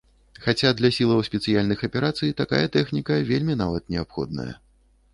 Хаця 0.45 0.71
для 0.79 0.89
сілаў 0.97 1.19
спецыяльных 1.27 1.85
аперацый 1.89 2.35
такая 2.41 2.65
тэхніка 2.79 3.23
вельмі 3.31 3.61
нават 3.65 3.83
неабходная. 3.95 4.53